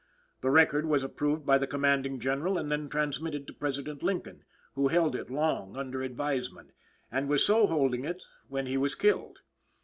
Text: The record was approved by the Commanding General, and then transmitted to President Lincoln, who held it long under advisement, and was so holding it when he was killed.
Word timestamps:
The 0.41 0.49
record 0.49 0.87
was 0.87 1.03
approved 1.03 1.45
by 1.45 1.59
the 1.59 1.67
Commanding 1.67 2.19
General, 2.19 2.57
and 2.57 2.71
then 2.71 2.89
transmitted 2.89 3.45
to 3.45 3.53
President 3.53 4.01
Lincoln, 4.01 4.43
who 4.73 4.87
held 4.87 5.15
it 5.15 5.29
long 5.29 5.77
under 5.77 6.01
advisement, 6.01 6.71
and 7.11 7.29
was 7.29 7.45
so 7.45 7.67
holding 7.67 8.03
it 8.03 8.23
when 8.47 8.65
he 8.65 8.77
was 8.77 8.95
killed. 8.95 9.41